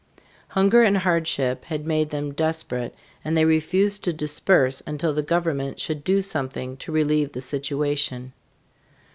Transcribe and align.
Hunger 0.47 0.81
and 0.81 0.97
hardship 0.97 1.65
had 1.65 1.85
made 1.85 2.09
them 2.09 2.33
desperate, 2.33 2.95
and 3.23 3.37
they 3.37 3.45
refused 3.45 4.03
to 4.05 4.11
disperse 4.13 4.81
until 4.87 5.13
the 5.13 5.21
government 5.21 5.79
should 5.79 6.03
do 6.03 6.23
something 6.23 6.75
to 6.77 6.91
relieve 6.91 7.33
the 7.33 7.41
situation. 7.41 8.33